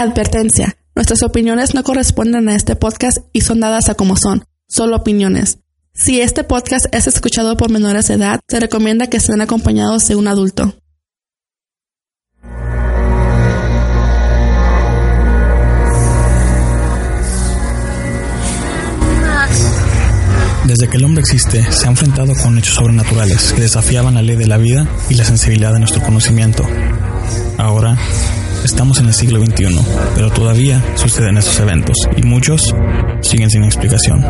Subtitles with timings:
[0.00, 0.78] Advertencia.
[0.94, 5.58] Nuestras opiniones no corresponden a este podcast y son dadas a como son, solo opiniones.
[5.92, 10.16] Si este podcast es escuchado por menores de edad, se recomienda que estén acompañados de
[10.16, 10.74] un adulto.
[20.64, 24.36] Desde que el hombre existe, se ha enfrentado con hechos sobrenaturales que desafiaban la ley
[24.36, 26.66] de la vida y la sensibilidad de nuestro conocimiento.
[27.58, 27.98] Ahora,
[28.64, 29.80] estamos en el siglo XXI,
[30.14, 32.74] pero todavía suceden estos eventos y muchos
[33.20, 34.20] siguen sin explicación.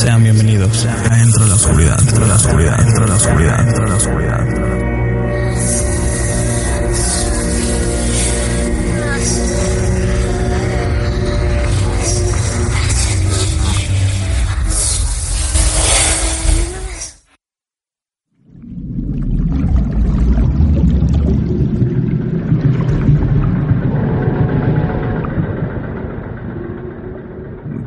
[0.00, 4.85] Sean bienvenidos a Entra la Oscuridad, Entra la Oscuridad, Entra la Oscuridad, Entra la Oscuridad.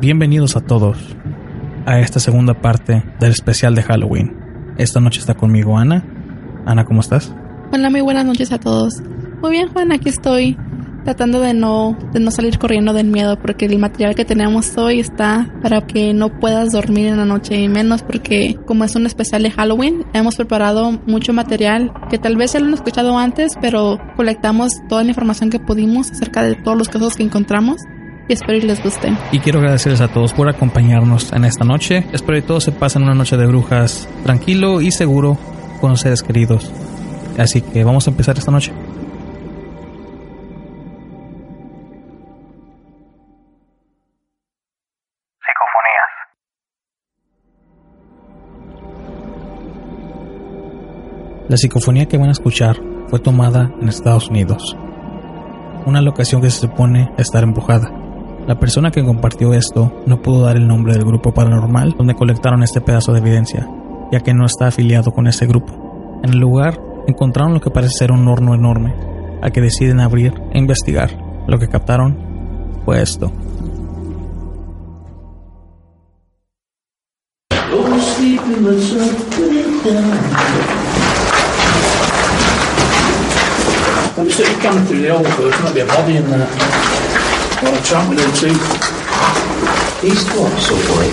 [0.00, 0.96] Bienvenidos a todos
[1.84, 4.34] a esta segunda parte del especial de Halloween.
[4.78, 6.02] Esta noche está conmigo Ana.
[6.64, 7.34] Ana, ¿cómo estás?
[7.70, 8.94] Hola, muy buenas noches a todos.
[9.42, 10.56] Muy bien, Juan, aquí estoy
[11.04, 15.00] tratando de no, de no salir corriendo del miedo porque el material que tenemos hoy
[15.00, 19.04] está para que no puedas dormir en la noche y menos porque como es un
[19.04, 23.52] especial de Halloween hemos preparado mucho material que tal vez ya lo han escuchado antes
[23.60, 27.80] pero colectamos toda la información que pudimos acerca de todos los casos que encontramos
[28.30, 29.12] y espero que les guste.
[29.32, 32.06] Y quiero agradecerles a todos por acompañarnos en esta noche.
[32.12, 35.36] Espero que todos se pasen una noche de brujas tranquilo y seguro
[35.80, 36.72] con los seres queridos.
[37.36, 38.72] Así que vamos a empezar esta noche.
[51.48, 52.76] La psicofonía que van a escuchar
[53.08, 54.76] fue tomada en Estados Unidos,
[55.84, 57.99] una locación que se supone estar empujada.
[58.46, 62.62] La persona que compartió esto no pudo dar el nombre del grupo paranormal donde colectaron
[62.62, 63.68] este pedazo de evidencia,
[64.10, 66.20] ya que no está afiliado con ese grupo.
[66.22, 68.94] En el lugar encontraron lo que parece ser un horno enorme,
[69.40, 71.10] al que deciden abrir e investigar.
[71.46, 72.18] Lo que captaron
[72.84, 73.32] fue esto.
[87.62, 88.16] With sort of
[90.96, 91.12] like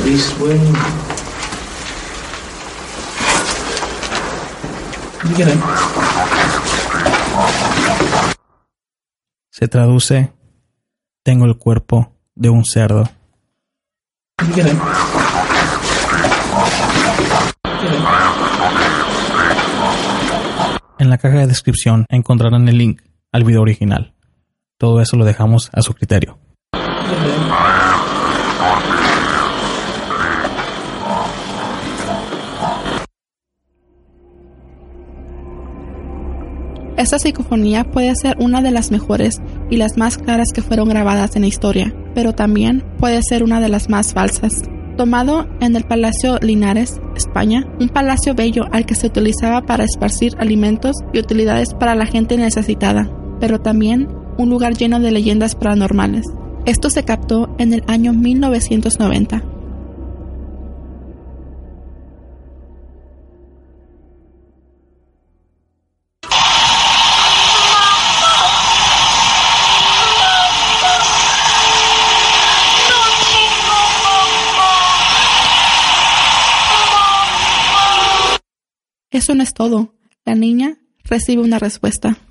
[5.28, 5.59] you get him?
[9.50, 10.31] Se traduce,
[11.24, 13.09] tengo el cuerpo de un cerdo.
[14.56, 14.79] Get him?
[21.00, 23.02] En la caja de descripción encontrarán el link
[23.34, 24.14] al video original.
[24.80, 26.38] Todo eso lo dejamos a su criterio.
[36.96, 39.40] Esta psicofonía puede ser una de las mejores
[39.70, 43.59] y las más claras que fueron grabadas en la historia, pero también puede ser una
[43.59, 44.64] de las más falsas.
[44.96, 50.34] Tomado en el Palacio Linares, España, un palacio bello al que se utilizaba para esparcir
[50.40, 56.25] alimentos y utilidades para la gente necesitada, pero también un lugar lleno de leyendas paranormales.
[56.66, 59.44] Esto se captó en el año 1990.
[79.09, 79.96] Eso no es todo.
[80.26, 82.27] La niña recibe una respuesta.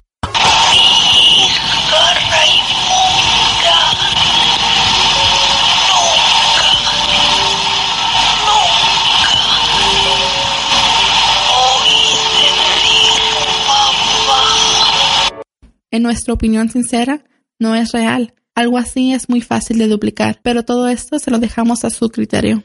[15.97, 17.25] En nuestra opinión sincera,
[17.59, 18.35] no es real.
[18.55, 22.11] Algo así es muy fácil de duplicar, pero todo esto se lo dejamos a su
[22.11, 22.65] criterio.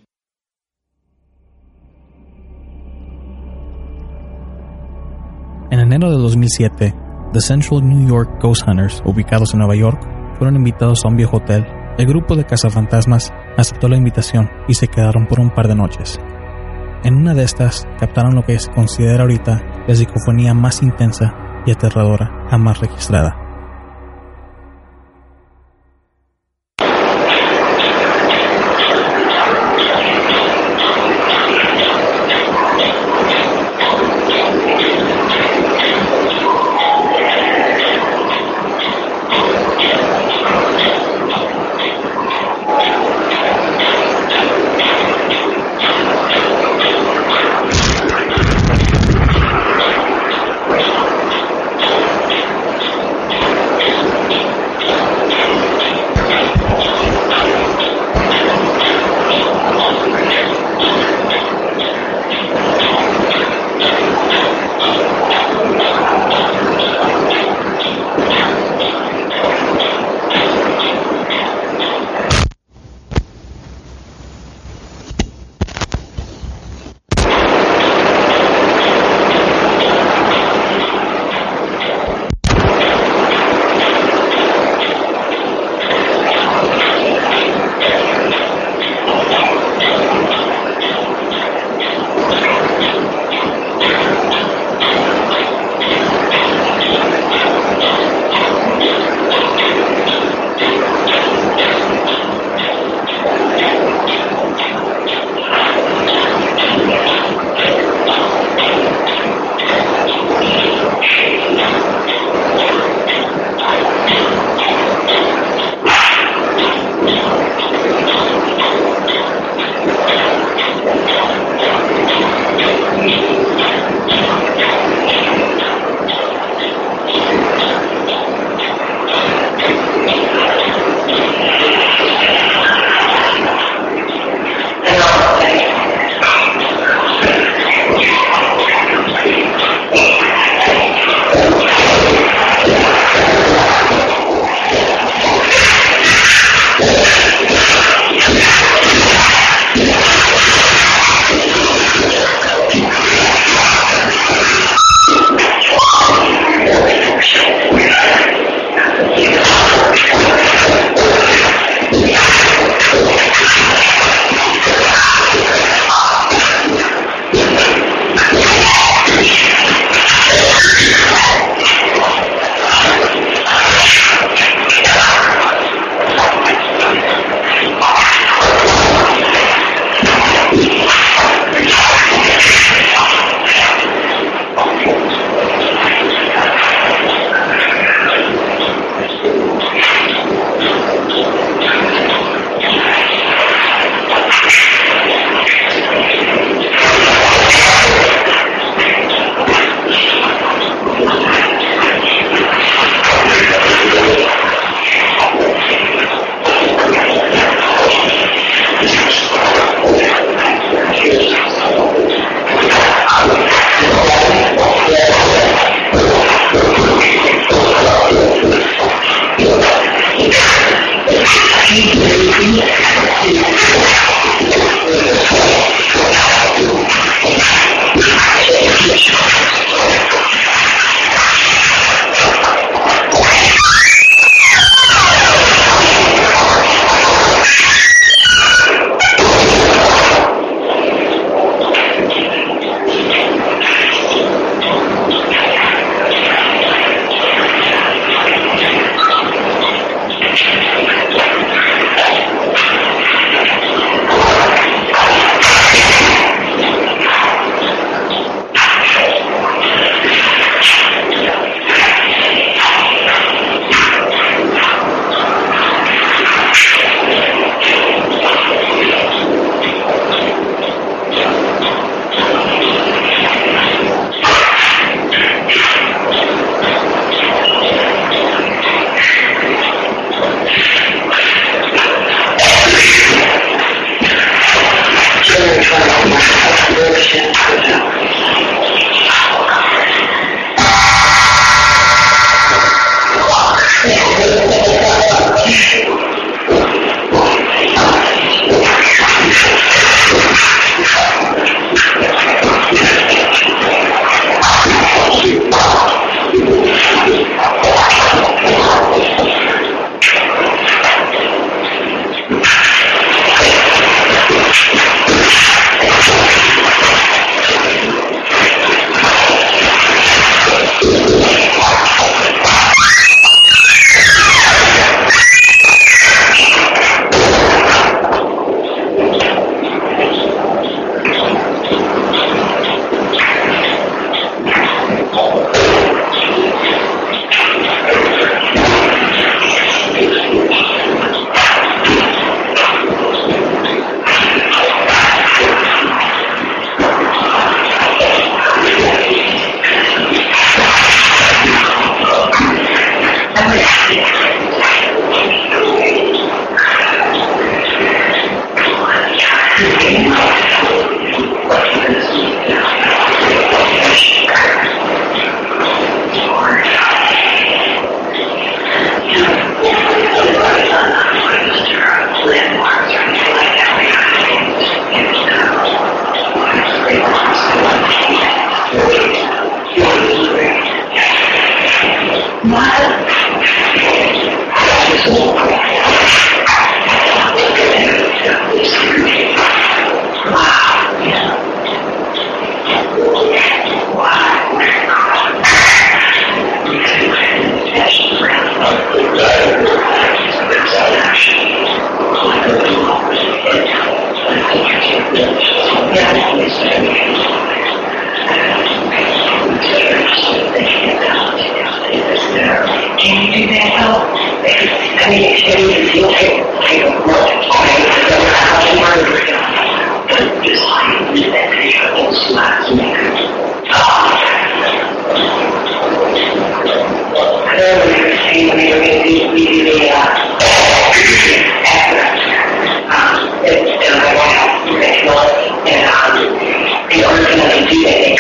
[5.71, 6.93] En enero de 2007,
[7.31, 10.01] The Central New York Ghost Hunters, ubicados en Nueva York,
[10.37, 11.65] fueron invitados a un viejo hotel.
[11.97, 16.19] El grupo de cazafantasmas aceptó la invitación y se quedaron por un par de noches.
[17.05, 21.33] En una de estas captaron lo que se considera ahorita la psicofonía más intensa
[21.65, 23.40] y aterradora jamás registrada.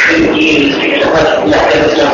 [0.07, 2.10] Thank you.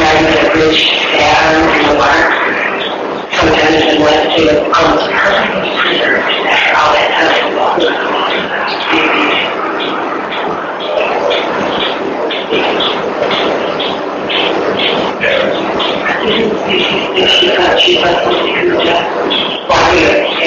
[0.00, 2.34] recognize that rich pattern in the.
[3.30, 4.42] Sometimes we want to
[4.74, 7.54] almost perfectly preserved after all that has to
[8.90, 9.20] do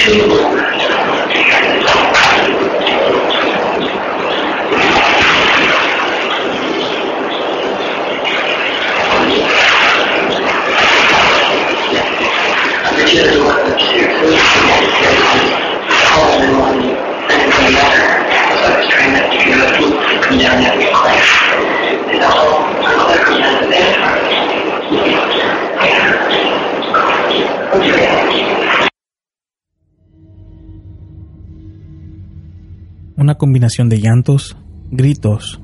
[0.00, 0.59] 是有不同。
[33.40, 34.54] Combinación de llantos,
[34.90, 35.62] gritos,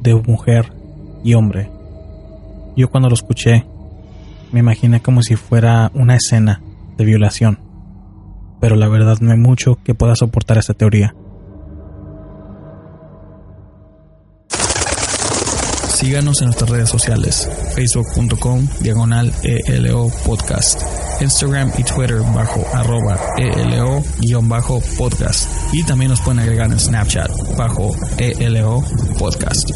[0.00, 0.72] de mujer
[1.22, 1.68] y hombre.
[2.74, 3.66] Yo cuando lo escuché,
[4.50, 6.62] me imaginé como si fuera una escena
[6.96, 7.58] de violación.
[8.62, 11.14] Pero la verdad no hay mucho que pueda soportar esta teoría.
[16.02, 20.82] Síganos en nuestras redes sociales, facebook.com diagonal ELO podcast,
[21.20, 26.80] Instagram y Twitter bajo arroba ELO guion bajo podcast y también nos pueden agregar en
[26.80, 28.82] Snapchat bajo ELO
[29.16, 29.70] podcast.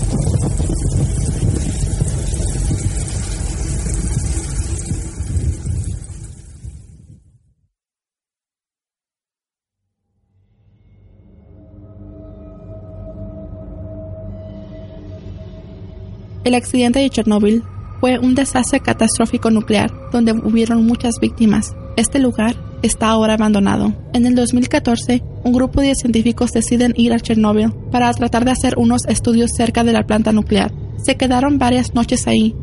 [16.46, 17.64] El accidente de Chernóbil
[17.98, 21.74] fue un desastre catastrófico nuclear donde hubieron muchas víctimas.
[21.96, 23.92] Este lugar está ahora abandonado.
[24.14, 28.74] En el 2014, un grupo de científicos deciden ir a Chernóbil para tratar de hacer
[28.78, 30.70] unos estudios cerca de la planta nuclear.
[31.04, 32.54] Se quedaron varias noches ahí.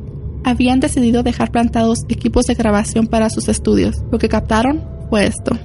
[0.45, 3.97] Habían decidido dejar plantados equipos de grabación para sus estudios.
[4.13, 5.59] Lo que captaron fue esto.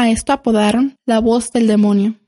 [0.11, 2.20] esto apodaron la voz del demonio.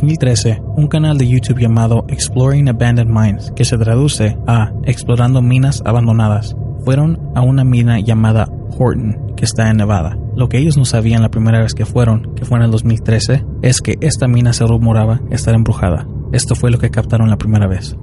[0.00, 5.82] 2013, un canal de YouTube llamado Exploring Abandoned Mines, que se traduce a Explorando Minas
[5.84, 10.16] Abandonadas, fueron a una mina llamada Horton, que está en Nevada.
[10.36, 13.44] Lo que ellos no sabían la primera vez que fueron, que fue en el 2013,
[13.62, 16.06] es que esta mina se rumoraba estar embrujada.
[16.32, 17.96] Esto fue lo que captaron la primera vez.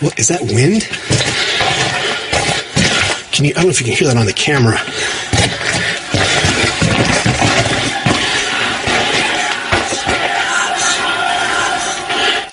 [0.00, 0.84] What is that wind?
[3.36, 3.50] Can you?
[3.50, 4.78] I don't know if you can hear that on the camera.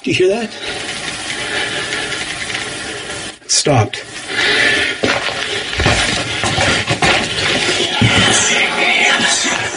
[0.04, 0.50] Do you hear that?
[3.43, 4.04] It stopped.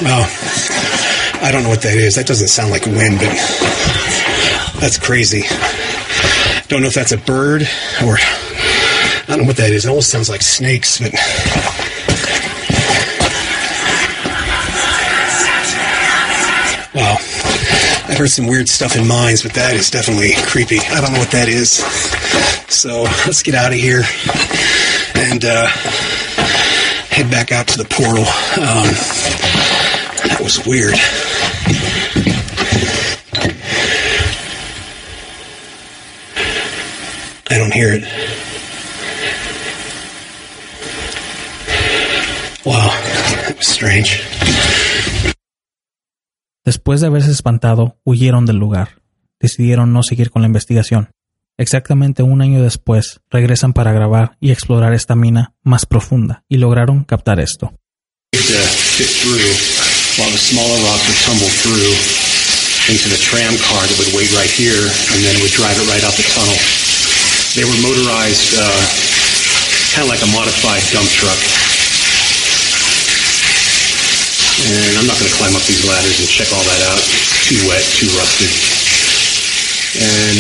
[0.03, 0.29] Well,
[1.41, 2.17] I don't know what that is.
[2.17, 3.31] That doesn't sound like wind, but
[4.81, 5.45] that's crazy.
[6.67, 7.63] Don't know if that's a bird
[8.05, 8.19] or
[9.27, 9.85] I don't know what that is.
[9.85, 11.13] It almost sounds like snakes, but.
[16.95, 17.17] Wow.
[18.09, 20.79] I've heard some weird stuff in mines, but that is definitely creepy.
[20.79, 21.85] I don't know what that is.
[22.73, 24.03] So let's get out of here
[25.17, 25.67] and uh,
[27.11, 28.25] head back out to the portal.
[28.63, 28.89] Um,
[30.23, 30.95] that was weird.
[37.51, 38.05] I don't hear it.
[43.67, 44.21] Strange.
[46.65, 49.03] Después de haberse espantado, huyeron del lugar.
[49.41, 51.11] Decidieron no seguir con la investigación.
[51.59, 57.05] Exactamente un año después, regresan para grabar y explorar esta mina más profunda, y lograron
[57.05, 57.73] captar esto.
[58.33, 58.63] to
[58.97, 59.51] fit through
[60.17, 61.93] while the smaller rocks would tumble through
[62.93, 66.05] into the tram car that would wait right here and then would drive it right
[66.07, 66.57] out the tunnel.
[67.59, 68.81] They were motorized, uh,
[69.97, 71.66] kind of like a modified dump truck.
[74.57, 77.03] And I'm not going to climb up these ladders and check all that out.
[77.45, 78.49] Too wet, too rusted.
[80.01, 80.39] And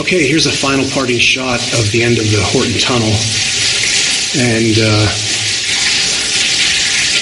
[0.00, 3.12] okay, here's a final parting shot of the end of the Horton Tunnel.
[4.40, 5.04] And uh,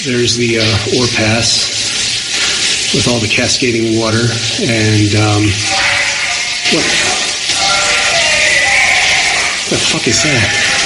[0.06, 1.66] there's the uh, ore pass
[2.94, 4.22] with all the cascading water.
[4.62, 5.42] And um,
[6.70, 6.86] what
[9.70, 10.77] the fuck is that?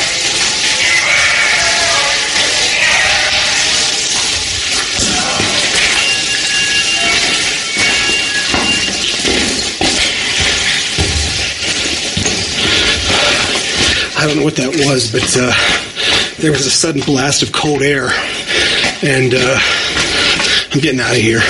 [14.23, 15.51] I don't know what that was, but uh,
[16.39, 18.07] there was a sudden blast of cold air,
[19.03, 19.59] and uh,
[20.71, 21.41] I'm getting out of here.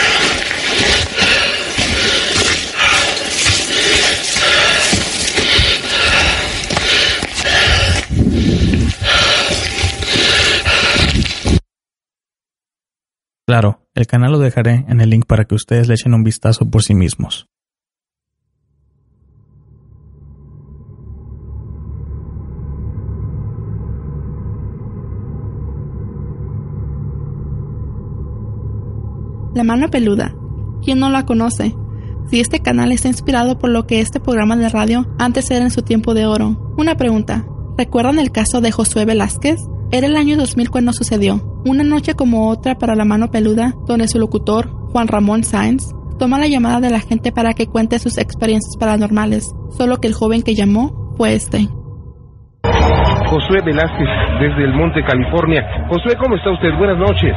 [13.47, 16.71] Claro, el canal lo dejaré en el link para que ustedes le echen un vistazo
[16.71, 17.52] por sí mismos.
[29.55, 30.35] La mano peluda.
[30.83, 31.75] ¿Quién no la conoce?
[32.31, 35.71] Si este canal está inspirado por lo que este programa de radio antes era en
[35.71, 36.73] su tiempo de oro.
[36.79, 37.45] Una pregunta.
[37.77, 39.59] ¿Recuerdan el caso de Josué Velázquez?
[39.91, 41.61] Era el año 2000 cuando sucedió.
[41.67, 46.39] Una noche como otra para la mano peluda, donde su locutor, Juan Ramón Sáenz, toma
[46.39, 50.43] la llamada de la gente para que cuente sus experiencias paranormales, solo que el joven
[50.43, 51.69] que llamó fue este.
[53.29, 54.09] Josué Velázquez,
[54.41, 55.63] desde el Monte, California.
[55.89, 56.69] Josué, ¿cómo está usted?
[56.79, 57.35] Buenas noches.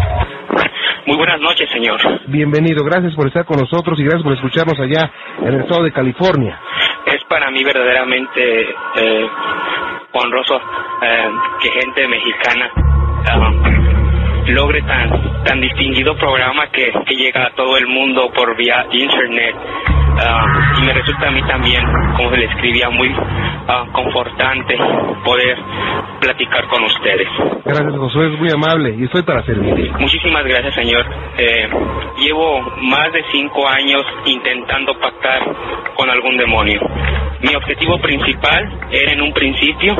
[1.06, 2.00] Muy buenas noches, señor.
[2.28, 5.92] Bienvenido, gracias por estar con nosotros y gracias por escucharnos allá en el estado de
[5.92, 6.60] California.
[7.06, 9.28] Es para mí verdaderamente eh,
[10.14, 10.60] honroso
[11.04, 11.30] eh,
[11.62, 17.86] que gente mexicana uh, logre tan tan distinguido programa que, que llega a todo el
[17.86, 19.56] mundo por vía internet
[20.16, 21.84] uh, y me resulta a mí también,
[22.16, 24.78] como se le escribía, muy uh, confortante
[25.24, 25.58] poder
[26.22, 27.28] platicar con ustedes.
[27.66, 29.92] Gracias, Josué, es muy amable y estoy para servirle.
[30.00, 31.06] Muchísimas gracias, señor.
[31.38, 31.70] Eh,
[32.20, 35.42] llevo más de cinco años intentando pactar
[35.96, 36.80] con algún demonio.
[37.46, 39.96] Mi objetivo principal era en un principio,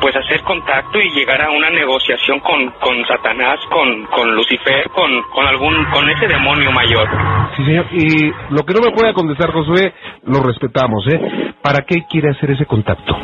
[0.00, 5.10] pues hacer contacto y llegar a una negociación con, con Satanás, con, con Lucifer, con,
[5.32, 7.08] con algún, con ese demonio mayor.
[7.56, 11.54] Sí, señor, y lo que no me pueda contestar, Josué, lo respetamos, ¿eh?
[11.60, 13.16] ¿Para qué quiere hacer ese contacto?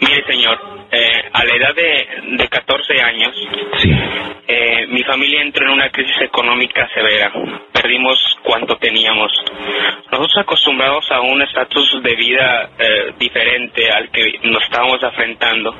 [0.00, 0.58] Mire, señor,
[0.90, 3.34] eh, a la edad de, de 14 años,
[3.78, 3.90] Sí.
[4.48, 7.32] eh, mi familia entró en una crisis económica severa.
[7.72, 9.30] Perdimos cuanto teníamos.
[10.10, 15.74] Nosotros acostumbrados a un estatus de vida eh, diferente al que nos estábamos enfrentando,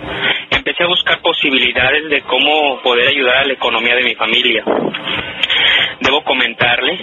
[0.50, 4.64] empecé a buscar posibilidades de cómo poder ayudar a la economía de mi familia.
[6.00, 6.96] Debo comentarle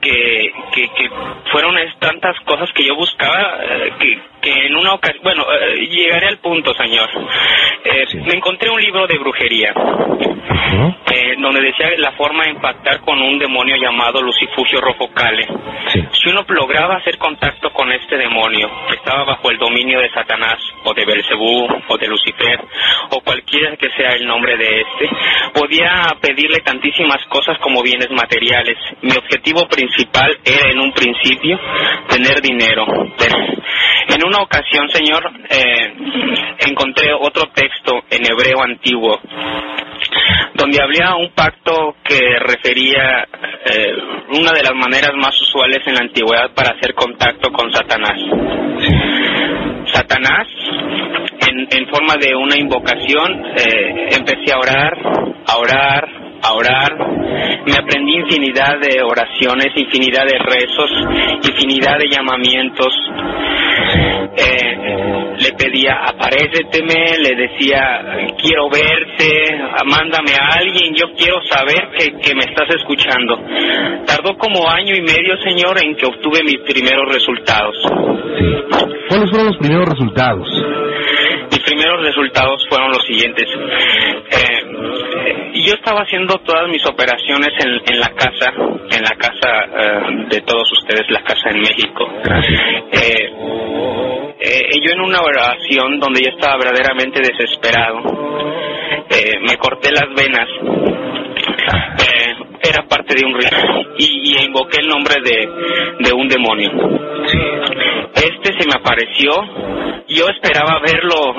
[0.00, 1.10] que, que, que
[1.52, 6.26] fueron tantas cosas que yo buscaba eh, que, que en una ocasión, bueno, eh, llegaré
[6.26, 7.08] al punto, señor.
[7.84, 8.18] Eh, Sí.
[8.18, 9.72] Me encontré un libro de brujería
[11.12, 15.46] eh, donde decía la forma de impactar con un demonio llamado Lucifugio Rofocale.
[15.92, 16.00] Sí.
[16.12, 20.58] Si uno lograba hacer contacto con este demonio, que estaba bajo el dominio de Satanás,
[20.84, 22.60] o de Belcebú, o de Lucifer,
[23.10, 25.08] o cualquiera que sea el nombre de este,
[25.54, 28.76] podía pedirle tantísimas cosas como bienes materiales.
[29.02, 31.58] Mi objetivo principal era en un principio
[32.08, 32.86] tener dinero.
[34.14, 35.94] En una ocasión, señor, eh,
[36.68, 39.18] encontré otro texto en hebreo antiguo
[40.54, 43.26] donde había un pacto que refería
[43.64, 43.96] eh,
[44.36, 48.18] una de las maneras más usuales en la antigüedad para hacer contacto con Satanás.
[49.92, 50.46] Satanás,
[51.48, 54.92] en, en forma de una invocación, eh, empecé a orar,
[55.46, 56.92] a orar, a orar.
[57.64, 60.90] Me aprendí infinidad de oraciones, infinidad de rezos,
[61.42, 62.92] infinidad de llamamientos.
[64.36, 72.18] Eh, le pedía, aparéceteme, le decía, quiero verte, mándame a alguien, yo quiero saber que,
[72.18, 73.38] que me estás escuchando.
[74.06, 77.76] Tardó como año y medio, señor, en que obtuve mis primeros resultados.
[78.38, 78.62] Sí.
[79.08, 80.48] ¿Cuáles fueron los primeros resultados?
[81.50, 83.46] Mis primeros resultados fueron los siguientes.
[84.30, 88.52] Eh, yo estaba haciendo todas mis operaciones en, en la casa,
[88.90, 92.08] en la casa eh, de todos ustedes, la casa en México.
[92.92, 93.32] Eh,
[94.40, 98.00] eh, yo en una oración donde yo estaba verdaderamente desesperado,
[99.10, 100.48] eh, me corté las venas.
[101.98, 102.34] Eh,
[102.68, 105.48] era parte de un ritual y, y invoqué el nombre de,
[105.98, 106.70] de un demonio.
[108.14, 109.32] Este se me apareció.
[110.08, 111.34] Yo esperaba verlo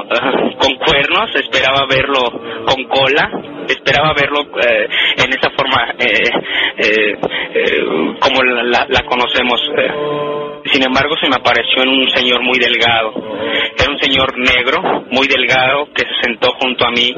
[0.57, 2.21] con cuernos, esperaba verlo
[2.65, 3.29] con cola,
[3.67, 4.88] esperaba verlo eh,
[5.23, 6.30] en esa forma eh,
[6.78, 7.15] eh,
[8.19, 9.62] como la, la- la conocemos.
[10.71, 13.12] Sin embargo, se me apareció en un señor muy delgado.
[13.78, 17.12] Era un señor negro, muy delgado, que se sentó junto a mí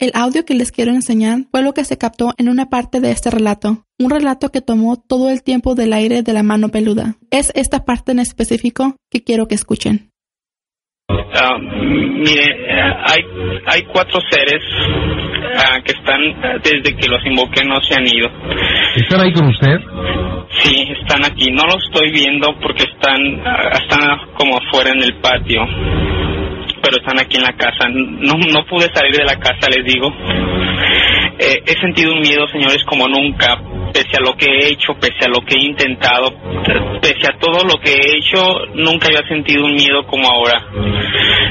[0.00, 3.12] El audio que les quiero enseñar fue lo que se captó en una parte de
[3.12, 7.14] este relato, un relato que tomó todo el tiempo del aire de la mano peluda.
[7.30, 10.10] Es esta parte en específico que quiero que escuchen.
[11.10, 13.20] Ah, mire, eh, hay,
[13.66, 14.62] hay cuatro seres
[15.58, 18.30] ah, que están, ah, desde que los invoqué, no se han ido.
[18.96, 19.80] ¿Están ahí con usted?
[20.62, 21.50] Sí, están aquí.
[21.50, 25.60] No los estoy viendo porque están, ah, están como afuera en el patio.
[26.82, 27.88] Pero están aquí en la casa.
[27.90, 30.10] No, no pude salir de la casa, les digo.
[31.38, 33.60] Eh, he sentido un miedo, señores, como nunca.
[33.92, 36.34] Pese a lo que he hecho, pese a lo que he intentado,
[37.00, 40.66] pese a todo lo que he hecho, nunca había sentido un miedo como ahora.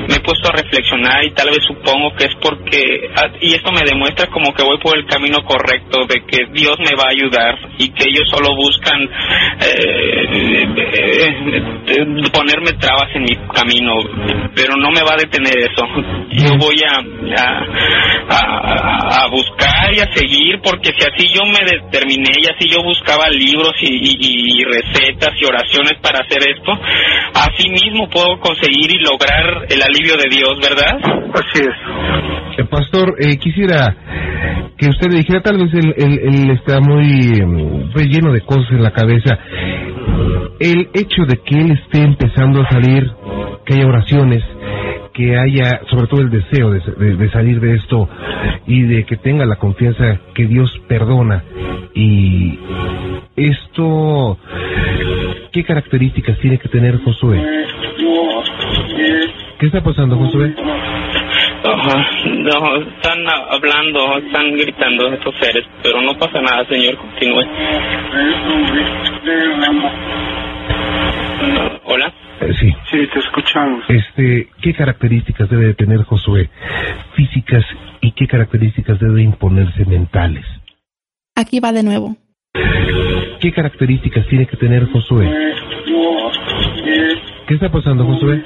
[0.09, 3.71] me he puesto a reflexionar y tal vez supongo que es porque, ah, y esto
[3.71, 7.11] me demuestra como que voy por el camino correcto, de que Dios me va a
[7.11, 8.99] ayudar y que ellos solo buscan
[9.61, 13.93] eh, eh, ponerme trabas en mi camino,
[14.53, 15.85] pero no me va a detener eso.
[16.31, 16.99] Yo voy a,
[18.29, 23.29] a, buscar y a seguir, porque si así yo me determiné y así yo buscaba
[23.29, 26.71] libros y, y recetas y oraciones para hacer esto,
[27.33, 30.97] así mismo puedo conseguir y lograr el alivio de Dios, ¿verdad?
[31.33, 32.43] Así es.
[32.57, 33.95] Eh, pastor, eh, quisiera
[34.77, 38.91] que usted le dijera, tal vez él, está muy, muy lleno de cosas en la
[38.91, 39.37] cabeza.
[40.59, 43.09] El hecho de que él esté empezando a salir,
[43.65, 44.43] que haya oraciones,
[45.13, 48.09] que haya sobre todo el deseo de, salir de esto
[48.65, 51.43] y de que tenga la confianza que Dios perdona
[51.93, 52.57] y
[53.35, 54.37] esto
[55.51, 57.41] qué características tiene que tener Josué
[59.59, 60.55] ¿qué está pasando Josué?
[61.63, 67.43] no, están hablando, están gritando estos seres, pero no pasa nada, señor, continúe.
[71.85, 72.13] Hola.
[72.41, 72.73] Eh, sí.
[72.91, 73.83] Sí, te escuchamos.
[73.89, 76.49] Este, ¿qué características debe tener Josué
[77.15, 77.63] físicas
[78.01, 80.45] y qué características debe imponerse mentales?
[81.35, 82.15] Aquí va de nuevo.
[83.39, 85.29] ¿Qué características tiene que tener Josué?
[87.47, 88.41] ¿Qué está pasando, Josué?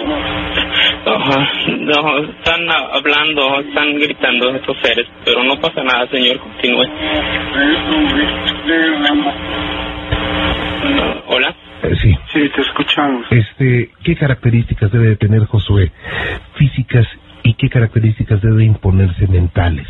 [1.79, 6.85] no, están hablando, están gritando estos seres, pero no pasa nada, señor, continúe.
[11.27, 11.55] Hola.
[12.01, 12.13] Sí.
[12.33, 13.25] Sí, te escuchamos.
[13.31, 15.91] Este, ¿qué características debe tener Josué
[16.57, 17.05] físicas
[17.43, 19.87] y qué características debe imponerse mentales?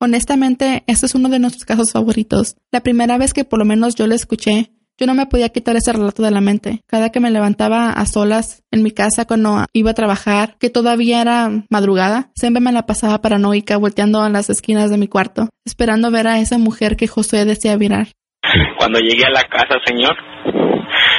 [0.00, 2.56] Honestamente, este es uno de nuestros casos favoritos.
[2.72, 5.76] La primera vez que por lo menos yo lo escuché, yo no me podía quitar
[5.76, 6.82] ese relato de la mente.
[6.86, 11.20] Cada que me levantaba a solas en mi casa cuando iba a trabajar, que todavía
[11.20, 16.10] era madrugada, siempre me la pasaba paranoica volteando a las esquinas de mi cuarto, esperando
[16.10, 18.08] ver a esa mujer que Josué decía virar.
[18.76, 20.16] Cuando llegué a la casa, señor,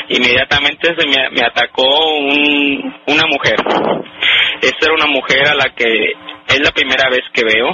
[0.10, 3.56] inmediatamente se me, atacó una mujer.
[4.62, 6.14] Esta era una mujer a la que
[6.48, 7.74] es la primera vez que veo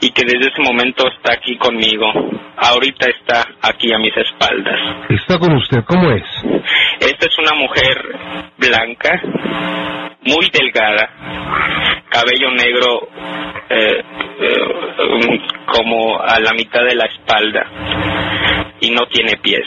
[0.00, 2.06] y que desde ese momento está aquí conmigo.
[2.56, 4.78] Ahorita está aquí a mis espaldas.
[5.08, 6.24] Está con usted, ¿cómo es?
[7.00, 7.96] Esta es una mujer
[8.58, 9.22] blanca,
[10.20, 11.08] muy delgada,
[12.10, 13.08] cabello negro
[13.70, 14.02] eh,
[14.38, 15.40] eh,
[15.72, 17.66] como a la mitad de la espalda
[18.80, 19.66] y no tiene pies.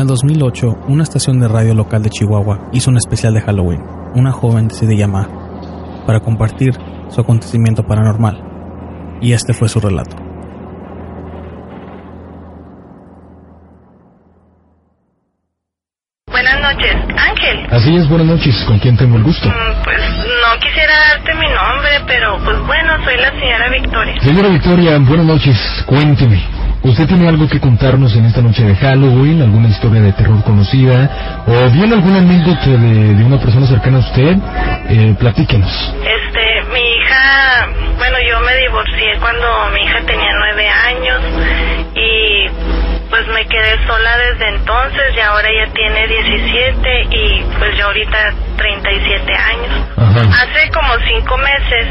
[0.00, 3.82] el 2008, una estación de radio local de Chihuahua hizo un especial de Halloween.
[4.14, 5.28] Una joven decide llamar
[6.06, 6.72] para compartir
[7.08, 9.18] su acontecimiento paranormal.
[9.20, 10.16] Y este fue su relato.
[16.30, 17.66] Buenas noches, Ángel.
[17.70, 18.64] Así es, buenas noches.
[18.66, 19.48] ¿Con quién tengo el gusto?
[19.48, 24.20] Mm, pues no quisiera darte mi nombre, pero pues bueno, soy la señora Victoria.
[24.20, 25.84] Señora Victoria, buenas noches.
[25.86, 26.59] Cuénteme.
[26.82, 29.42] ¿Usted tiene algo que contarnos en esta noche de Halloween?
[29.42, 31.42] ¿Alguna historia de terror conocida?
[31.46, 34.36] ¿O bien alguna anécdota de, una persona cercana a usted?
[34.88, 35.70] Eh, platíquenos.
[36.00, 41.20] Este, mi hija, bueno, yo me divorcié cuando mi hija tenía nueve años
[41.94, 42.48] y
[43.10, 48.32] pues me quedé sola desde entonces y ahora ya tiene 17 y pues yo ahorita
[48.56, 50.32] 37 años.
[50.32, 51.88] Hace como cinco meses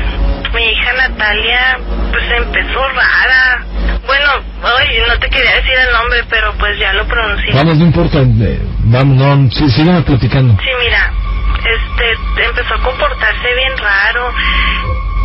[0.54, 1.80] mi hija Natalia
[2.12, 3.66] pues empezó rara.
[4.06, 4.32] Bueno,
[4.64, 7.54] hoy no te quería decir el nombre, pero pues ya lo pronuncié.
[7.54, 10.58] Vamos, no importa, eh, vamos, no, sí, sígueme platicando.
[10.62, 11.14] Sí, mira,
[11.58, 14.34] este, empezó a comportarse bien raro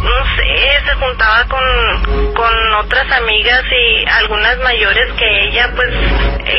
[0.04, 5.88] no sé, se juntaba con, con otras amigas y algunas mayores que ella, pues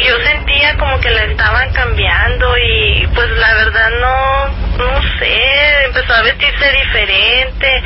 [0.03, 6.13] yo sentía como que la estaban cambiando y pues la verdad no, no sé, empezó
[6.13, 7.84] a vestirse diferente,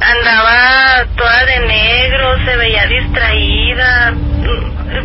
[0.00, 4.14] andaba toda de negro, se veía distraída,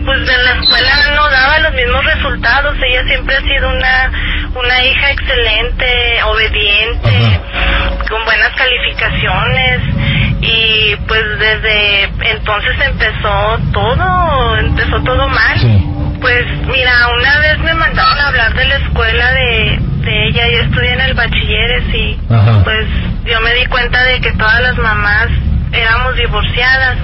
[0.06, 4.12] pues en la escuela no daba los mismos resultados, ella siempre ha sido una,
[4.56, 7.40] una hija excelente, obediente,
[8.10, 9.82] con buenas calificaciones.
[10.42, 15.58] Y pues desde entonces empezó todo, empezó todo mal.
[16.20, 20.60] Pues mira, una vez me mandaron a hablar de la escuela de, de ella, yo
[20.62, 22.62] estudié en el bachilleres y Ajá.
[22.64, 22.88] pues
[23.26, 25.28] yo me di cuenta de que todas las mamás
[25.72, 26.98] éramos divorciadas.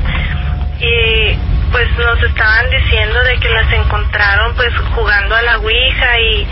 [0.81, 1.37] Y
[1.71, 6.47] pues nos estaban diciendo de que las encontraron pues jugando a la ouija y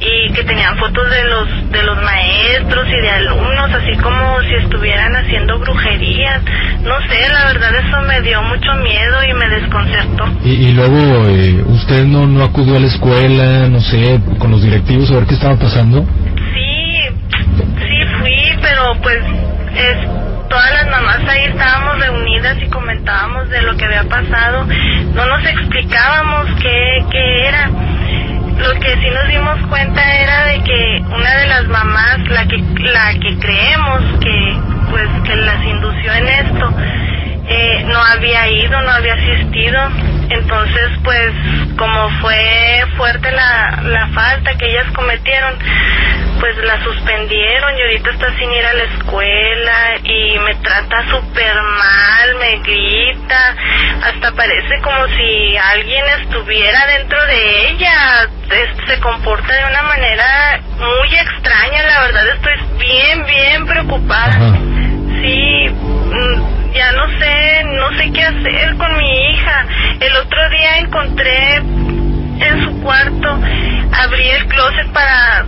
[0.00, 4.54] y que tenían fotos de los de los maestros y de alumnos así como si
[4.54, 6.40] estuvieran haciendo brujerías
[6.84, 11.26] no sé la verdad eso me dio mucho miedo y me desconcertó Y, y luego,
[11.28, 15.26] eh, ¿usted no, no acudió a la escuela, no sé, con los directivos a ver
[15.26, 16.06] qué estaba pasando?
[16.54, 17.00] Sí,
[17.56, 19.18] sí fui, pero pues
[19.74, 19.96] es,
[20.48, 24.66] todas las mamás ahí estábamos reunidas y comentábamos de lo que había pasado.
[25.14, 27.70] No nos explicábamos qué, qué era.
[28.58, 32.58] Lo que sí nos dimos cuenta era de que una de las mamás, la que,
[32.58, 34.58] la que creemos que,
[34.90, 36.74] pues, que las indució en esto,
[37.48, 39.80] eh, no había ido, no había asistido.
[40.30, 41.32] Entonces, pues,
[41.76, 45.58] como fue fuerte la, la falta que ellas cometieron,
[46.38, 51.54] pues la suspendieron y ahorita está sin ir a la escuela y me trata súper
[51.54, 53.56] mal, me grita,
[54.04, 58.28] hasta parece como si alguien estuviera dentro de ella,
[58.86, 64.38] se comporta de una manera muy extraña, la verdad estoy bien, bien preocupada.
[65.20, 65.66] Sí,
[68.28, 69.66] hacer con mi hija.
[70.00, 73.38] El otro día encontré en su cuarto,
[73.92, 75.46] abrí el closet para,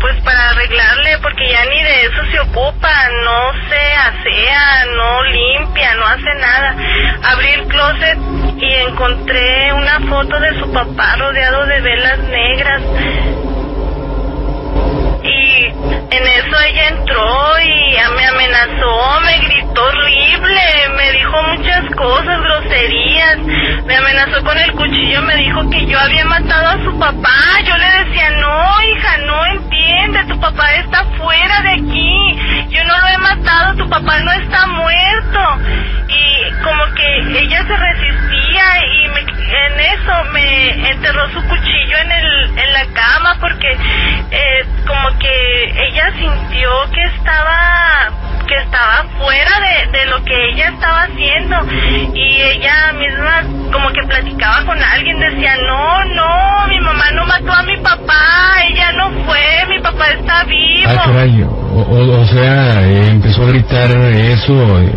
[0.00, 2.90] pues para arreglarle, porque ya ni de eso se ocupa,
[3.24, 6.76] no se asea, no limpia, no hace nada.
[7.24, 8.18] Abrí el closet
[8.58, 12.82] y encontré una foto de su papá rodeado de velas negras.
[16.10, 23.38] En eso ella entró y me amenazó, me gritó horrible, me dijo muchas cosas, groserías,
[23.84, 27.60] me amenazó con el cuchillo, me dijo que yo había matado a su papá.
[27.66, 32.37] Yo le decía, no, hija, no entiende, tu papá está fuera de aquí,
[32.70, 35.40] yo no lo he matado, tu papá no está muerto.
[36.08, 42.12] Y como que ella se resistía y me, en eso me enterró su cuchillo en,
[42.12, 43.76] el, en la cama porque
[44.30, 48.10] eh, como que ella sintió que estaba
[48.48, 51.56] que estaba fuera de, de lo que ella estaba haciendo
[52.14, 57.52] y ella misma como que platicaba con alguien decía no no mi mamá no mató
[57.52, 62.24] a mi papá ella no fue mi papá está vivo Ah, caray, o, o- o
[62.26, 64.92] sea, eh, empezó a gritar eso, eh,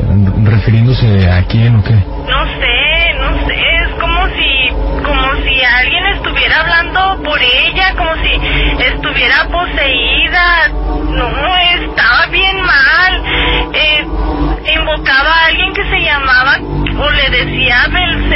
[0.45, 1.91] refiriéndose a quién o qué.
[2.29, 4.69] No sé, no sé, es como si,
[5.03, 8.31] como si alguien estuviera hablando por ella, como si
[8.85, 10.69] estuviera poseída.
[11.09, 12.90] No, estaba bien mal.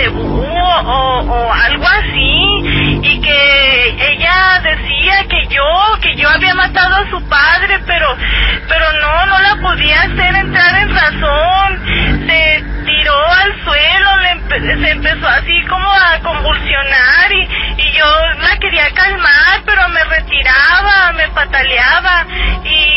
[0.08, 5.64] O, algo así y que ella decía que yo,
[6.02, 8.16] que yo había matado a su padre, pero,
[8.68, 12.28] pero no, no la podía hacer entrar en razón.
[12.28, 14.36] Se tiró al suelo, le
[14.82, 18.06] se empezó así como a convulsionar y, y yo
[18.42, 22.26] la quería calmar, pero me retiraba, me pataleaba
[22.64, 22.96] y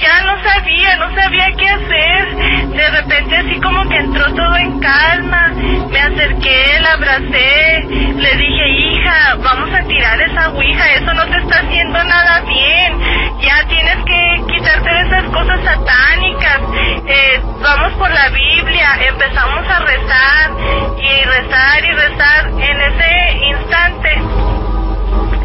[0.00, 2.36] ya no sabía, no sabía qué hacer.
[2.68, 5.52] De repente así como que entró todo en calma,
[5.90, 7.84] me acerqué, la abracé,
[8.16, 13.00] le dije, hija, vamos a tirar esa ouija, eso no te está haciendo nada bien,
[13.40, 16.60] ya tienes que quitarte de esas cosas satánicas,
[17.06, 20.50] eh, vamos por la Biblia, empezamos a rezar
[20.98, 24.46] y rezar y rezar en ese instante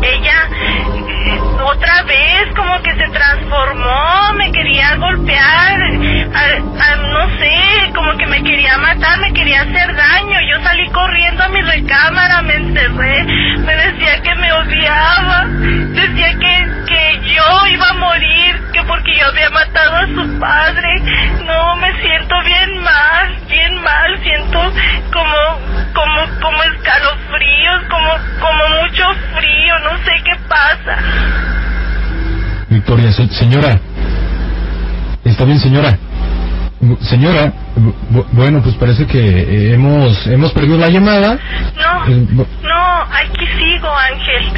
[0.02, 0.50] ella
[0.96, 8.18] eh, otra vez como que se transformó, me quería golpear, a- a- no sé, como
[8.18, 10.40] que me quería matar, me quería hacer daño.
[10.50, 13.24] Yo salí corriendo a mi recámara, me encerré,
[13.60, 19.28] me decía que me odiaba, decía que, que yo iba a morir, que porque yo
[19.28, 21.02] había matado a su padre.
[21.46, 24.60] No, me siento bien mal, bien mal, siento
[25.12, 25.36] como,
[25.94, 28.10] como, como escalofríos, como,
[28.40, 29.04] como mucho
[29.36, 30.98] frío, no sé qué pasa.
[32.70, 33.80] Victoria, se- señora.
[35.26, 35.98] Está bien, señora.
[37.02, 37.54] Señora,
[38.12, 41.38] bu- bueno, pues parece que eh, hemos hemos perdido la llamada.
[41.78, 42.26] No, Eh,
[42.64, 44.52] no, aquí sigo, Ángel.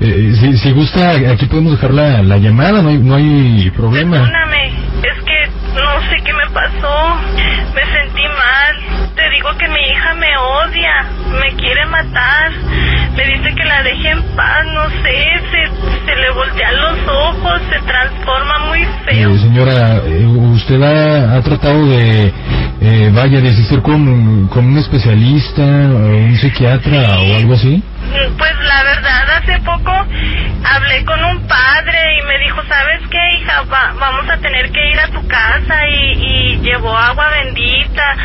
[0.00, 4.18] eh, si, si gusta, aquí podemos dejar la, la llamada, no hay, no hay problema.
[4.18, 4.68] Perdóname,
[5.02, 7.16] es que no sé qué me pasó.
[7.74, 9.08] Me sentí mal.
[9.16, 11.06] Te digo que mi hija me odia,
[11.40, 12.52] me quiere matar.
[13.16, 17.60] Me dice que la deje en paz, no sé, se, se le voltean los ojos,
[17.68, 19.34] se transforma muy feo.
[19.34, 20.24] Eh, señora, eh,
[20.58, 22.32] ¿usted ha, tratado de,
[22.80, 27.82] eh, vaya, de asistir con, con un especialista, o un psiquiatra o algo así?
[28.38, 29.92] pues la verdad, hace poco
[30.64, 33.62] hablé con un padre y me dijo, ¿sabes qué, hija?
[33.68, 38.16] vamos a tener que ir a tu casa y, y llevó agua bendita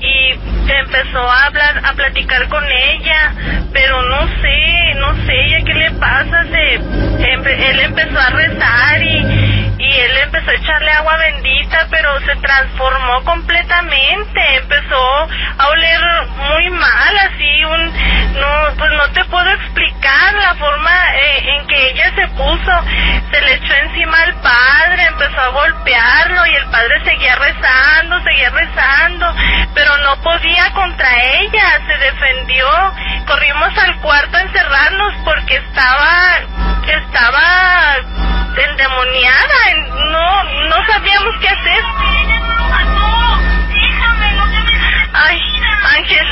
[0.00, 3.32] y empezó a hablar, a platicar con ella,
[3.72, 9.51] pero no sé, no sé, ella qué le pasa, se, él empezó a rezar y
[9.92, 15.28] y él empezó a echarle agua bendita, pero se transformó completamente, empezó
[15.58, 16.00] a oler
[16.36, 17.92] muy mal, así un,
[18.40, 22.72] no, pues no te puedo explicar la forma eh, en que ella se puso,
[23.30, 28.50] se le echó encima al padre, empezó a golpearlo y el padre seguía rezando, seguía
[28.50, 29.34] rezando,
[29.74, 32.66] pero no podía contra ella, se defendió,
[33.26, 36.38] corrimos al cuarto a encerrarnos porque estaba,
[36.86, 37.96] estaba
[38.56, 39.51] endemoniada,
[40.92, 41.82] sabíamos qué hacer.
[45.14, 45.38] Ay,
[45.96, 46.26] Ángel,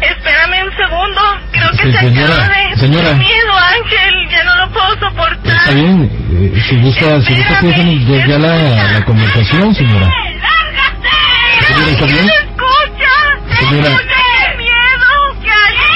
[0.00, 1.20] espérame un segundo.
[1.52, 2.76] Creo que se señora, acaba de...
[2.76, 3.12] Señora.
[3.14, 4.28] miedo, Ángel.
[4.30, 5.56] Ya no lo puedo soportar.
[5.56, 10.10] Está bien, eh, si gusta, si gusta podemos ver ya la, la conversación, señora.
[11.66, 12.28] Señora, ¿está bien?
[12.28, 13.14] escucha!
[13.58, 13.88] Señora.
[13.88, 15.08] ¡Escucha, qué miedo!
[15.42, 15.90] ¡Que alguien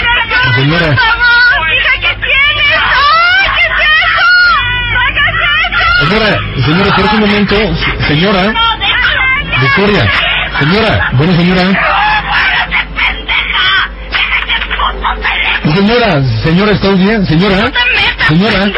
[0.46, 0.86] me Señora.
[0.86, 1.74] ¡Por favor!
[1.74, 2.80] ¡Hija, qué tienes!
[2.84, 4.26] ¡Ay, qué es eso!
[4.92, 5.34] ¡No hagas
[5.74, 5.87] eso!
[5.98, 7.56] Señora, señora, espera un momento.
[8.06, 8.54] Señora,
[9.60, 10.10] Victoria.
[10.60, 11.62] Señora, bueno, señora.
[15.74, 17.26] Señora, señora, ¿está bien?
[17.26, 17.72] Señora,
[18.28, 18.72] señora.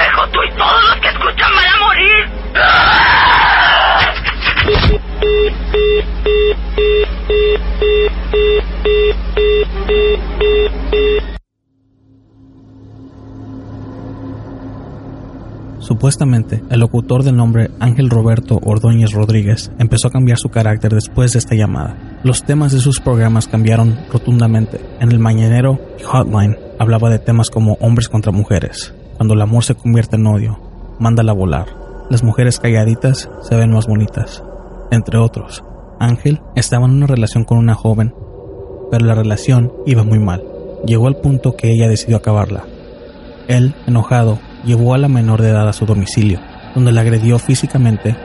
[16.01, 21.35] Supuestamente, el locutor del nombre Ángel Roberto Ordóñez Rodríguez empezó a cambiar su carácter después
[21.35, 22.19] de esta llamada.
[22.25, 24.81] Los temas de sus programas cambiaron rotundamente.
[24.99, 28.95] En el Mañanero y Hotline hablaba de temas como hombres contra mujeres.
[29.19, 30.59] Cuando el amor se convierte en odio,
[30.99, 31.67] mándala volar.
[32.09, 34.43] Las mujeres calladitas se ven más bonitas.
[34.91, 35.63] Entre otros,
[35.99, 38.15] Ángel estaba en una relación con una joven,
[38.91, 40.43] pero la relación iba muy mal.
[40.87, 42.65] Llegó al punto que ella decidió acabarla.
[43.49, 46.41] Él, enojado, llevó a la menor de edad a su domicilio,
[46.75, 48.17] donde la agredió físicamente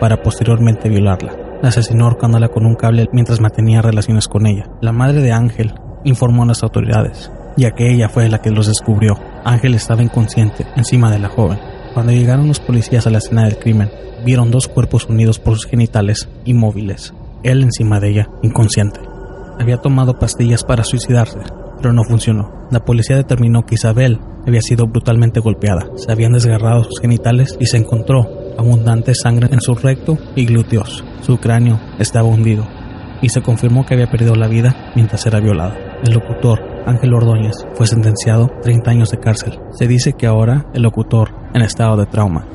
[0.00, 1.34] para posteriormente violarla.
[1.62, 4.70] La asesinó ahorcándola con un cable mientras mantenía relaciones con ella.
[4.80, 8.66] La madre de Ángel informó a las autoridades, ya que ella fue la que los
[8.66, 9.18] descubrió.
[9.44, 11.58] Ángel estaba inconsciente encima de la joven.
[11.92, 13.90] Cuando llegaron los policías a la escena del crimen,
[14.24, 17.14] vieron dos cuerpos unidos por sus genitales inmóviles.
[17.42, 19.00] Él encima de ella, inconsciente.
[19.58, 21.40] Había tomado pastillas para suicidarse,
[21.78, 22.66] pero no funcionó.
[22.70, 25.88] La policía determinó que Isabel había sido brutalmente golpeada.
[25.96, 28.26] Se habían desgarrado sus genitales y se encontró
[28.58, 31.04] abundante sangre en su recto y glúteos.
[31.22, 32.66] Su cráneo estaba hundido
[33.22, 35.76] y se confirmó que había perdido la vida mientras era violada.
[36.04, 39.58] El locutor Ángel Ordóñez fue sentenciado a 30 años de cárcel.
[39.72, 42.46] Se dice que ahora el locutor, en estado de trauma,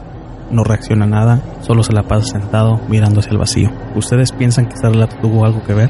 [0.51, 3.69] no reacciona a nada, solo se la pasa sentado mirando hacia el vacío.
[3.95, 5.89] ¿Ustedes piensan que esta relato tuvo algo que ver?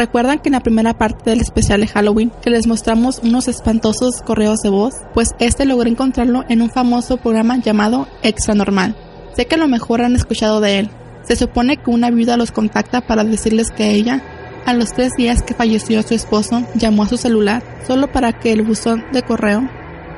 [0.00, 4.22] ¿Recuerdan que en la primera parte del especial de Halloween que les mostramos unos espantosos
[4.24, 4.94] correos de voz?
[5.12, 8.96] Pues este logré encontrarlo en un famoso programa llamado Extra Normal.
[9.36, 10.90] Sé que a lo mejor han escuchado de él.
[11.24, 14.22] Se supone que una viuda los contacta para decirles que ella,
[14.64, 18.52] a los tres días que falleció su esposo, llamó a su celular solo para que
[18.52, 19.68] el buzón de correo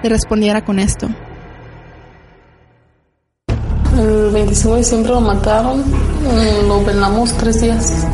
[0.00, 1.08] le respondiera con esto.
[3.98, 8.06] El 25 de diciembre lo mataron, mm, lo velamos tres días.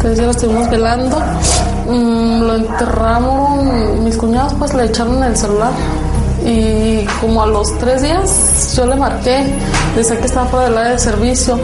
[0.00, 1.18] Tres días lo estuvimos velando,
[1.88, 5.72] mm, lo enterraron, mis cuñados pues le echaron el celular
[6.44, 9.44] y como a los tres días yo le marqué,
[9.96, 11.58] decía que estaba fuera del área de servicio.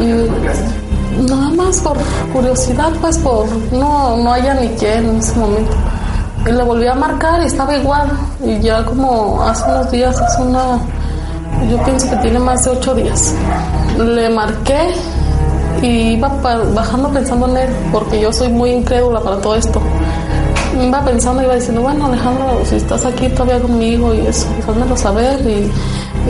[0.00, 1.96] Y nada más por
[2.32, 5.72] curiosidad, pues por no, no haya ni quién en ese momento.
[6.46, 8.08] Y le volví a marcar y estaba igual.
[8.44, 10.78] Y ya como hace unos días, hace una,
[11.70, 13.34] yo pienso que tiene más de ocho días.
[13.98, 14.94] Le marqué
[15.86, 16.28] y iba
[16.74, 19.80] bajando pensando en él, porque yo soy muy incrédula para todo esto.
[20.82, 25.40] Iba pensando, iba diciendo, bueno Alejandro, si estás aquí todavía conmigo y eso, házmelo saber.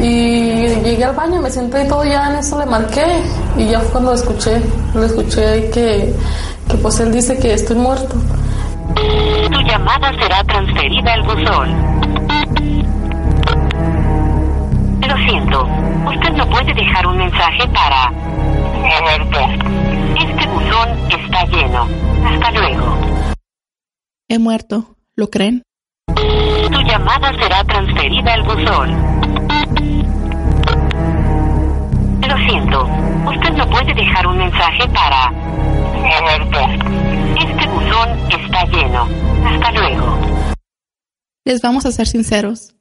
[0.01, 3.23] Y llegué al baño, me senté y todo, ya en eso le marqué.
[3.57, 4.61] Y ya fue cuando escuché,
[4.95, 6.15] lo escuché que,
[6.69, 8.15] que pues él dice que estoy muerto.
[9.51, 11.97] Tu llamada será transferida al buzón.
[15.01, 15.67] Lo siento,
[16.09, 18.13] usted no puede dejar un mensaje para...
[20.19, 21.89] Este buzón está lleno.
[22.25, 22.99] Hasta luego.
[24.29, 24.97] He muerto.
[25.15, 25.63] ¿Lo creen?
[26.07, 29.17] Tu llamada será transferida al buzón.
[32.29, 32.85] Lo siento,
[33.31, 35.33] usted no puede dejar un mensaje para...
[37.39, 39.09] Este buzón está lleno.
[39.47, 40.19] Hasta luego.
[41.45, 42.75] Les vamos a ser sinceros.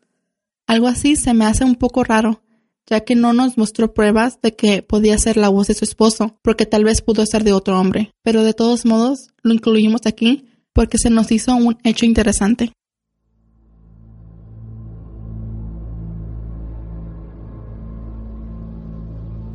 [0.68, 2.42] Algo así se me hace un poco raro,
[2.88, 6.38] ya que no nos mostró pruebas de que podía ser la voz de su esposo,
[6.42, 8.12] porque tal vez pudo ser de otro hombre.
[8.24, 12.72] Pero de todos modos, lo incluimos aquí porque se nos hizo un hecho interesante.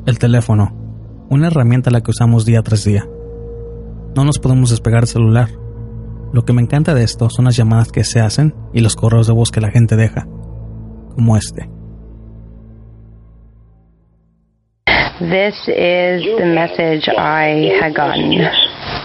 [0.06, 0.74] El teléfono,
[1.28, 3.06] una herramienta a la que usamos día tras día.
[4.16, 5.50] No nos podemos despegar del celular.
[6.32, 9.26] Lo que me encanta de esto son las llamadas que se hacen y los correos
[9.26, 10.26] de voz que la gente deja,
[11.14, 11.70] como este.
[15.20, 18.40] This is the message I had gotten.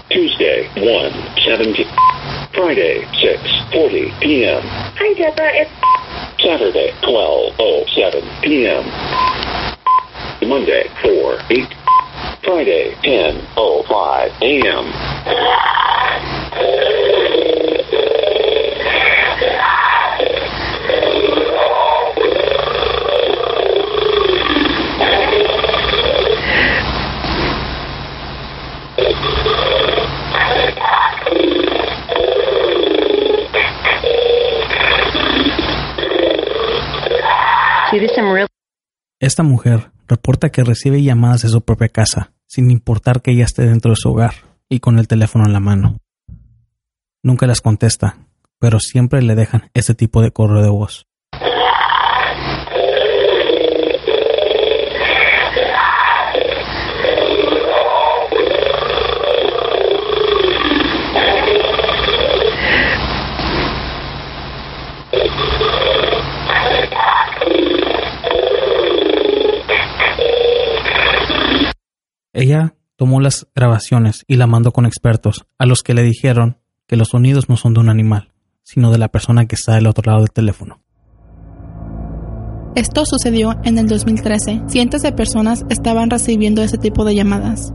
[0.08, 1.12] Tuesday, 1,
[1.44, 1.84] 17.
[2.54, 4.62] Friday, 6.40 p.m.
[4.64, 5.52] Hi, Deborah.
[5.52, 5.70] It's
[6.42, 8.88] Saturday, 12.07 p.m.
[10.48, 11.74] Monday, 4, 8.
[12.42, 14.86] Friday, 10.05 a.m.
[39.26, 43.66] Esta mujer reporta que recibe llamadas de su propia casa, sin importar que ella esté
[43.66, 44.34] dentro de su hogar
[44.68, 45.98] y con el teléfono en la mano.
[47.24, 48.20] Nunca las contesta,
[48.60, 51.08] pero siempre le dejan este tipo de correo de voz.
[72.38, 76.96] Ella tomó las grabaciones y la mandó con expertos, a los que le dijeron que
[76.96, 80.02] los sonidos no son de un animal, sino de la persona que está del otro
[80.04, 80.82] lado del teléfono.
[82.74, 84.64] Esto sucedió en el 2013.
[84.68, 87.72] Cientos de personas estaban recibiendo ese tipo de llamadas.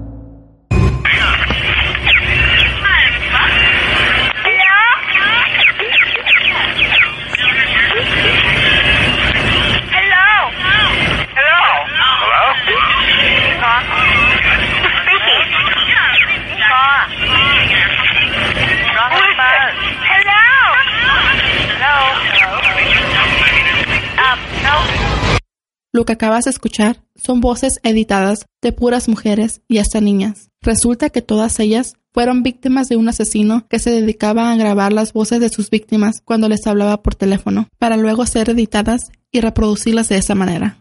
[25.93, 30.49] Lo que acabas de escuchar son voces editadas de puras mujeres y hasta niñas.
[30.61, 35.11] Resulta que todas ellas fueron víctimas de un asesino que se dedicaba a grabar las
[35.11, 40.07] voces de sus víctimas cuando les hablaba por teléfono, para luego ser editadas y reproducirlas
[40.09, 40.77] de esa manera.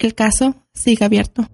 [0.00, 1.44] El caso sigue abierto.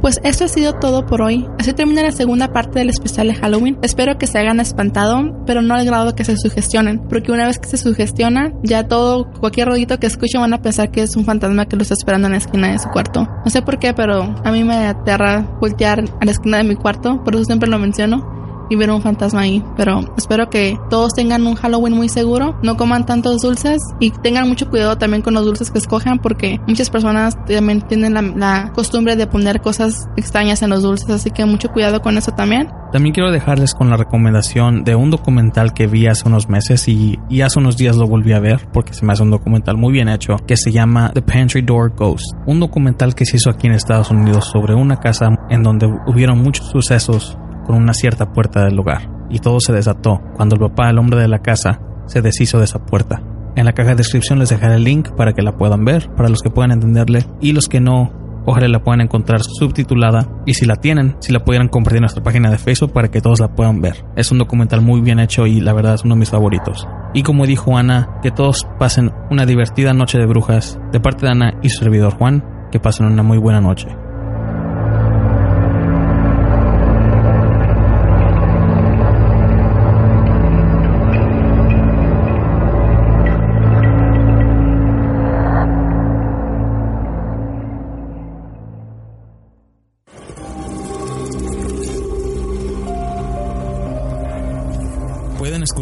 [0.00, 1.46] Pues esto ha sido todo por hoy.
[1.58, 3.78] Así termina la segunda parte del especial de Halloween.
[3.82, 7.58] Espero que se hayan espantado, pero no al grado que se sugestionen, porque una vez
[7.58, 11.26] que se sugestionan, ya todo, cualquier ruidito que escuchen van a pensar que es un
[11.26, 13.28] fantasma que lo está esperando en la esquina de su cuarto.
[13.44, 16.74] No sé por qué, pero a mí me aterra voltear a la esquina de mi
[16.74, 19.64] cuarto, por eso siempre lo menciono y ver un fantasma ahí.
[19.76, 24.48] Pero espero que todos tengan un Halloween muy seguro, no coman tantos dulces y tengan
[24.48, 28.72] mucho cuidado también con los dulces que escojan porque muchas personas también tienen la, la
[28.74, 32.68] costumbre de poner cosas extrañas en los dulces, así que mucho cuidado con eso también.
[32.92, 37.18] También quiero dejarles con la recomendación de un documental que vi hace unos meses y,
[37.28, 39.92] y hace unos días lo volví a ver porque se me hace un documental muy
[39.92, 42.24] bien hecho que se llama The Pantry Door Ghost.
[42.46, 46.40] Un documental que se hizo aquí en Estados Unidos sobre una casa en donde hubieron
[46.40, 49.10] muchos sucesos con una cierta puerta del hogar.
[49.30, 52.64] Y todo se desató cuando el papá, el hombre de la casa, se deshizo de
[52.64, 53.22] esa puerta.
[53.56, 56.28] En la caja de descripción les dejaré el link para que la puedan ver, para
[56.28, 58.12] los que puedan entenderle y los que no,
[58.46, 62.22] ojalá la puedan encontrar subtitulada y si la tienen, si la pudieran compartir en nuestra
[62.22, 64.04] página de Facebook para que todos la puedan ver.
[64.16, 66.86] Es un documental muy bien hecho y la verdad es uno de mis favoritos.
[67.14, 71.32] Y como dijo Ana, que todos pasen una divertida noche de brujas de parte de
[71.32, 73.86] Ana y su servidor Juan, que pasen una muy buena noche.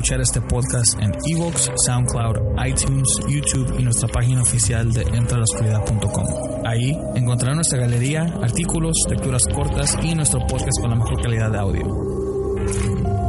[0.02, 2.36] Escuchar este podcast en Evox, SoundCloud,
[2.66, 6.66] iTunes, YouTube y nuestra página oficial de entralascuridad.com.
[6.66, 11.58] Ahí encontrarán nuestra galería, artículos, lecturas cortas y nuestro podcast con la mejor calidad de
[11.58, 13.21] audio.